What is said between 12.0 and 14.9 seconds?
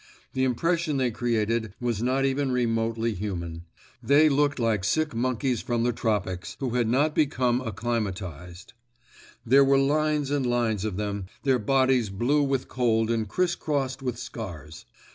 blue with cold and criss crossed with scars.